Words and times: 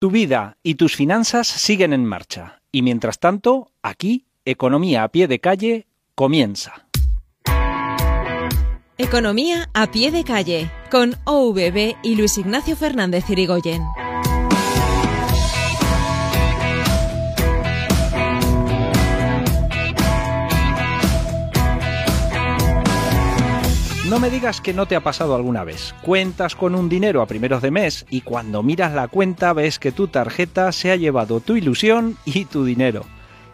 Tu 0.00 0.10
vida 0.10 0.56
y 0.62 0.76
tus 0.76 0.96
finanzas 0.96 1.46
siguen 1.46 1.92
en 1.92 2.06
marcha. 2.06 2.62
Y 2.72 2.80
mientras 2.80 3.18
tanto, 3.18 3.70
aquí, 3.82 4.24
Economía 4.46 5.02
a 5.02 5.08
pie 5.08 5.28
de 5.28 5.40
calle 5.40 5.86
comienza. 6.14 6.86
Economía 8.96 9.68
a 9.74 9.90
pie 9.90 10.10
de 10.10 10.24
calle 10.24 10.70
con 10.90 11.16
OVB 11.24 11.96
y 12.02 12.16
Luis 12.16 12.38
Ignacio 12.38 12.76
Fernández 12.76 13.28
Irigoyen. 13.28 13.82
No 24.10 24.18
me 24.18 24.28
digas 24.28 24.60
que 24.60 24.74
no 24.74 24.86
te 24.86 24.96
ha 24.96 25.04
pasado 25.04 25.36
alguna 25.36 25.62
vez. 25.62 25.94
Cuentas 26.02 26.56
con 26.56 26.74
un 26.74 26.88
dinero 26.88 27.22
a 27.22 27.26
primeros 27.26 27.62
de 27.62 27.70
mes 27.70 28.06
y 28.10 28.22
cuando 28.22 28.60
miras 28.60 28.92
la 28.92 29.06
cuenta 29.06 29.52
ves 29.52 29.78
que 29.78 29.92
tu 29.92 30.08
tarjeta 30.08 30.72
se 30.72 30.90
ha 30.90 30.96
llevado 30.96 31.38
tu 31.38 31.54
ilusión 31.54 32.16
y 32.24 32.46
tu 32.46 32.64
dinero. 32.64 33.04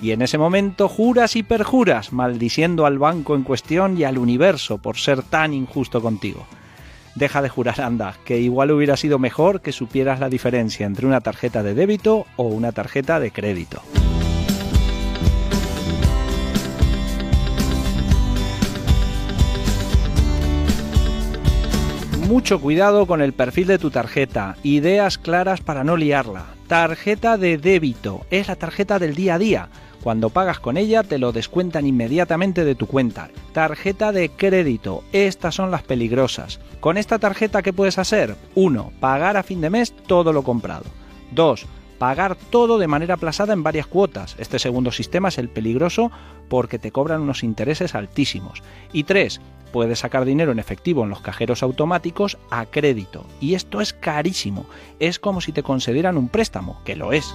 Y 0.00 0.12
en 0.12 0.22
ese 0.22 0.38
momento 0.38 0.88
juras 0.88 1.34
y 1.34 1.42
perjuras, 1.42 2.12
maldiciendo 2.12 2.86
al 2.86 3.00
banco 3.00 3.34
en 3.34 3.42
cuestión 3.42 3.98
y 3.98 4.04
al 4.04 4.16
universo 4.16 4.78
por 4.78 4.96
ser 4.96 5.22
tan 5.22 5.52
injusto 5.52 6.00
contigo. 6.00 6.46
Deja 7.16 7.42
de 7.42 7.48
jurar, 7.48 7.80
anda, 7.80 8.14
que 8.24 8.38
igual 8.38 8.70
hubiera 8.70 8.96
sido 8.96 9.18
mejor 9.18 9.60
que 9.60 9.72
supieras 9.72 10.20
la 10.20 10.28
diferencia 10.28 10.86
entre 10.86 11.06
una 11.06 11.20
tarjeta 11.20 11.64
de 11.64 11.74
débito 11.74 12.26
o 12.36 12.44
una 12.44 12.70
tarjeta 12.70 13.18
de 13.18 13.32
crédito. 13.32 13.82
Mucho 22.28 22.58
cuidado 22.58 23.06
con 23.06 23.20
el 23.20 23.34
perfil 23.34 23.66
de 23.66 23.78
tu 23.78 23.90
tarjeta, 23.90 24.56
ideas 24.62 25.18
claras 25.18 25.60
para 25.60 25.84
no 25.84 25.98
liarla. 25.98 26.46
Tarjeta 26.68 27.36
de 27.36 27.58
débito 27.58 28.22
es 28.30 28.48
la 28.48 28.56
tarjeta 28.56 28.98
del 28.98 29.14
día 29.14 29.34
a 29.34 29.38
día. 29.38 29.68
Cuando 30.02 30.30
pagas 30.30 30.58
con 30.58 30.78
ella 30.78 31.02
te 31.02 31.18
lo 31.18 31.32
descuentan 31.32 31.86
inmediatamente 31.86 32.64
de 32.64 32.74
tu 32.74 32.86
cuenta. 32.86 33.28
Tarjeta 33.52 34.10
de 34.10 34.30
crédito, 34.30 35.04
estas 35.12 35.54
son 35.54 35.70
las 35.70 35.82
peligrosas. 35.82 36.60
Con 36.80 36.96
esta 36.96 37.18
tarjeta, 37.18 37.60
¿qué 37.60 37.74
puedes 37.74 37.98
hacer? 37.98 38.36
1. 38.54 38.92
Pagar 39.00 39.36
a 39.36 39.42
fin 39.42 39.60
de 39.60 39.68
mes 39.68 39.94
todo 40.06 40.32
lo 40.32 40.42
comprado. 40.42 40.86
2 41.32 41.66
pagar 41.98 42.36
todo 42.36 42.78
de 42.78 42.88
manera 42.88 43.14
aplazada 43.14 43.52
en 43.52 43.62
varias 43.62 43.86
cuotas. 43.86 44.36
Este 44.38 44.58
segundo 44.58 44.90
sistema 44.90 45.28
es 45.28 45.38
el 45.38 45.48
peligroso 45.48 46.10
porque 46.48 46.78
te 46.78 46.90
cobran 46.90 47.22
unos 47.22 47.42
intereses 47.42 47.94
altísimos. 47.94 48.62
Y 48.92 49.04
3 49.04 49.40
puedes 49.74 49.98
sacar 49.98 50.24
dinero 50.24 50.52
en 50.52 50.60
efectivo 50.60 51.02
en 51.02 51.10
los 51.10 51.20
cajeros 51.20 51.64
automáticos 51.64 52.38
a 52.48 52.64
crédito. 52.64 53.26
Y 53.40 53.54
esto 53.54 53.80
es 53.80 53.92
carísimo. 53.92 54.66
Es 55.00 55.18
como 55.18 55.40
si 55.40 55.50
te 55.50 55.64
concedieran 55.64 56.16
un 56.16 56.28
préstamo, 56.28 56.80
que 56.84 56.94
lo 56.94 57.12
es. 57.12 57.34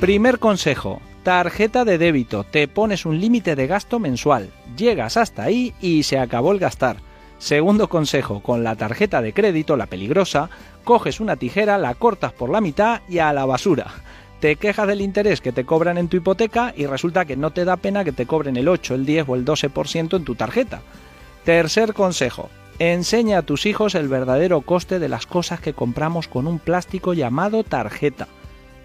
Primer 0.00 0.38
consejo. 0.38 1.02
Tarjeta 1.24 1.84
de 1.84 1.98
débito. 1.98 2.44
Te 2.44 2.66
pones 2.68 3.04
un 3.04 3.20
límite 3.20 3.54
de 3.54 3.66
gasto 3.66 3.98
mensual. 3.98 4.48
Llegas 4.74 5.18
hasta 5.18 5.42
ahí 5.42 5.74
y 5.82 6.04
se 6.04 6.18
acabó 6.18 6.52
el 6.52 6.58
gastar. 6.58 6.96
Segundo 7.36 7.90
consejo. 7.90 8.40
Con 8.40 8.64
la 8.64 8.76
tarjeta 8.76 9.20
de 9.20 9.34
crédito, 9.34 9.76
la 9.76 9.84
peligrosa, 9.84 10.48
coges 10.84 11.20
una 11.20 11.36
tijera, 11.36 11.76
la 11.76 11.92
cortas 11.96 12.32
por 12.32 12.48
la 12.48 12.62
mitad 12.62 13.02
y 13.10 13.18
a 13.18 13.34
la 13.34 13.44
basura 13.44 13.92
te 14.40 14.56
quejas 14.56 14.86
del 14.86 15.00
interés 15.00 15.40
que 15.40 15.52
te 15.52 15.64
cobran 15.64 15.98
en 15.98 16.08
tu 16.08 16.16
hipoteca 16.16 16.72
y 16.76 16.86
resulta 16.86 17.24
que 17.24 17.36
no 17.36 17.50
te 17.50 17.64
da 17.64 17.76
pena 17.76 18.04
que 18.04 18.12
te 18.12 18.26
cobren 18.26 18.56
el 18.56 18.68
8, 18.68 18.94
el 18.94 19.04
10 19.04 19.28
o 19.28 19.34
el 19.34 19.44
12% 19.44 20.16
en 20.16 20.24
tu 20.24 20.34
tarjeta. 20.34 20.82
Tercer 21.44 21.92
consejo. 21.92 22.48
Enseña 22.78 23.38
a 23.38 23.42
tus 23.42 23.66
hijos 23.66 23.96
el 23.96 24.06
verdadero 24.06 24.60
coste 24.60 25.00
de 25.00 25.08
las 25.08 25.26
cosas 25.26 25.60
que 25.60 25.72
compramos 25.72 26.28
con 26.28 26.46
un 26.46 26.60
plástico 26.60 27.14
llamado 27.14 27.64
tarjeta. 27.64 28.28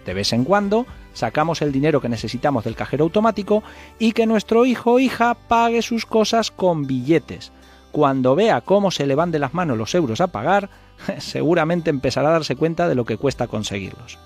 De 0.04 0.14
vez 0.14 0.32
en 0.32 0.44
cuando 0.44 0.86
sacamos 1.12 1.62
el 1.62 1.70
dinero 1.70 2.00
que 2.00 2.08
necesitamos 2.08 2.64
del 2.64 2.74
cajero 2.74 3.04
automático 3.04 3.62
y 4.00 4.10
que 4.10 4.26
nuestro 4.26 4.66
hijo 4.66 4.94
o 4.94 4.98
hija 4.98 5.34
pague 5.34 5.82
sus 5.82 6.04
cosas 6.04 6.50
con 6.50 6.88
billetes. 6.88 7.52
Cuando 7.92 8.34
vea 8.34 8.60
cómo 8.60 8.90
se 8.90 9.06
le 9.06 9.14
van 9.14 9.30
de 9.30 9.38
las 9.38 9.54
manos 9.54 9.78
los 9.78 9.94
euros 9.94 10.20
a 10.20 10.26
pagar, 10.26 10.68
seguramente 11.18 11.90
empezará 11.90 12.30
a 12.30 12.32
darse 12.32 12.56
cuenta 12.56 12.88
de 12.88 12.96
lo 12.96 13.04
que 13.04 13.16
cuesta 13.16 13.46
conseguirlos. 13.46 14.18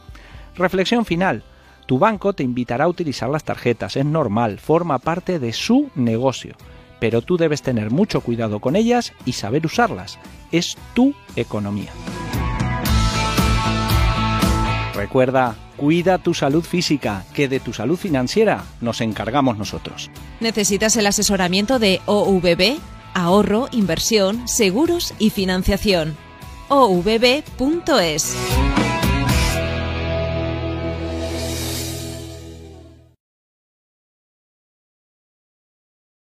Reflexión 0.59 1.05
final. 1.05 1.45
Tu 1.87 1.99
banco 1.99 2.33
te 2.33 2.43
invitará 2.43 2.85
a 2.85 2.89
utilizar 2.89 3.31
las 3.31 3.45
tarjetas, 3.45 3.97
es 3.97 4.05
normal, 4.05 4.59
forma 4.59 4.99
parte 4.99 5.39
de 5.39 5.53
su 5.53 5.89
negocio, 5.95 6.57
pero 7.01 7.23
tú 7.23 7.39
debes 7.39 7.63
tener 7.63 7.91
mucho 7.91 8.21
cuidado 8.21 8.61
con 8.61 8.77
ellas 8.77 9.15
y 9.25 9.33
saber 9.33 9.65
usarlas. 9.65 10.19
Es 10.53 10.77
tu 10.95 11.15
economía. 11.37 11.91
Recuerda, 14.95 15.55
cuida 15.77 16.19
tu 16.19 16.35
salud 16.35 16.65
física, 16.65 17.25
que 17.33 17.49
de 17.49 17.61
tu 17.61 17.73
salud 17.73 17.97
financiera 17.97 18.65
nos 18.81 19.01
encargamos 19.01 19.57
nosotros. 19.57 20.11
¿Necesitas 20.41 20.97
el 20.97 21.07
asesoramiento 21.07 21.79
de 21.79 22.01
OVB? 22.07 22.79
Ahorro, 23.15 23.69
inversión, 23.71 24.47
seguros 24.49 25.15
y 25.19 25.31
financiación. 25.31 26.17
ovb.es 26.69 28.37